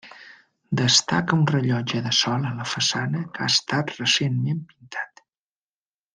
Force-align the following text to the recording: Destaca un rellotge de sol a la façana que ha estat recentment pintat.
Destaca 0.79 1.37
un 1.41 1.43
rellotge 1.51 2.01
de 2.07 2.13
sol 2.21 2.47
a 2.51 2.55
la 2.61 2.65
façana 2.71 3.21
que 3.37 3.45
ha 3.47 3.51
estat 3.57 3.95
recentment 4.01 4.65
pintat. 4.73 5.23